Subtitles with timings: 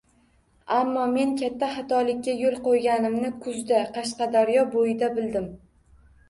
[0.75, 5.47] Ammo men katta xatolikka yo’l qo’ganimni kuzda, Qashqadaryo bo’yida bildim.